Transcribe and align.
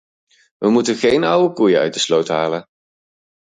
We 0.57 0.69
moeten 0.69 0.95
geen 0.95 1.23
oude 1.23 1.53
koeien 1.53 1.79
uit 1.79 1.93
de 1.93 1.99
sloot 1.99 2.27
halen. 2.27 2.65